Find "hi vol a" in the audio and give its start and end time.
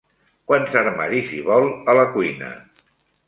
1.35-1.97